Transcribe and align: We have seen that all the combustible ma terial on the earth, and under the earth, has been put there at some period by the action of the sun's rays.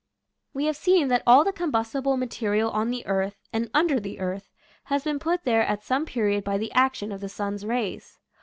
We 0.55 0.65
have 0.65 0.77
seen 0.77 1.09
that 1.09 1.21
all 1.27 1.43
the 1.43 1.53
combustible 1.53 2.17
ma 2.17 2.25
terial 2.25 2.73
on 2.73 2.89
the 2.89 3.05
earth, 3.05 3.37
and 3.53 3.69
under 3.71 3.99
the 3.99 4.19
earth, 4.19 4.49
has 4.85 5.03
been 5.03 5.19
put 5.19 5.43
there 5.43 5.61
at 5.61 5.83
some 5.83 6.07
period 6.07 6.43
by 6.43 6.57
the 6.57 6.71
action 6.71 7.11
of 7.11 7.21
the 7.21 7.29
sun's 7.29 7.67
rays. 7.67 8.17